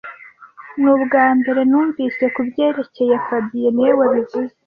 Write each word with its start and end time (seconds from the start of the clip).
Ni 0.81 0.87
ubwambere 0.95 1.61
numvise 1.69 2.23
kubyerekeye 2.35 3.15
fabien 3.25 3.71
niwe 3.75 3.93
wabivuze 3.99 4.53